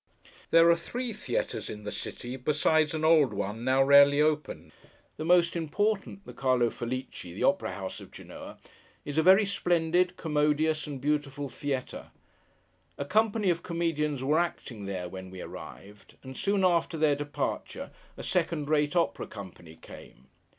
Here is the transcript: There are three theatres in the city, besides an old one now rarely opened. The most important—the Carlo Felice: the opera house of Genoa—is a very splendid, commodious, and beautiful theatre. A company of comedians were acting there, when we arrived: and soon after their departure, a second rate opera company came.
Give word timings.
There 0.49 0.67
are 0.71 0.75
three 0.75 1.13
theatres 1.13 1.69
in 1.69 1.83
the 1.83 1.91
city, 1.91 2.35
besides 2.35 2.95
an 2.95 3.05
old 3.05 3.35
one 3.35 3.63
now 3.63 3.83
rarely 3.83 4.19
opened. 4.19 4.71
The 5.17 5.25
most 5.25 5.55
important—the 5.55 6.33
Carlo 6.33 6.71
Felice: 6.71 7.21
the 7.21 7.43
opera 7.43 7.73
house 7.73 7.99
of 7.99 8.09
Genoa—is 8.09 9.19
a 9.19 9.21
very 9.21 9.45
splendid, 9.45 10.17
commodious, 10.17 10.87
and 10.87 10.99
beautiful 10.99 11.49
theatre. 11.49 12.09
A 12.97 13.05
company 13.05 13.51
of 13.51 13.61
comedians 13.61 14.23
were 14.23 14.39
acting 14.39 14.85
there, 14.87 15.07
when 15.07 15.29
we 15.29 15.39
arrived: 15.39 16.17
and 16.23 16.35
soon 16.35 16.65
after 16.65 16.97
their 16.97 17.15
departure, 17.15 17.91
a 18.17 18.23
second 18.23 18.69
rate 18.69 18.95
opera 18.95 19.27
company 19.27 19.75
came. 19.75 20.29